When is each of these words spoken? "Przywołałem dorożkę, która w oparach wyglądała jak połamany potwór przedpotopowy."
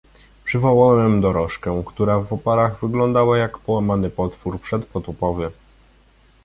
"Przywołałem 0.43 1.21
dorożkę, 1.21 1.83
która 1.87 2.19
w 2.19 2.33
oparach 2.33 2.79
wyglądała 2.81 3.37
jak 3.37 3.57
połamany 3.57 4.09
potwór 4.09 4.59
przedpotopowy." 4.59 5.51